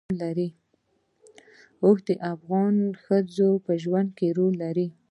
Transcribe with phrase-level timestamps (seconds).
[1.83, 4.87] اوښ د افغان ښځو په ژوند کې رول لري.